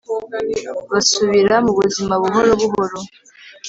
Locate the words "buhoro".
2.23-2.51, 2.61-2.97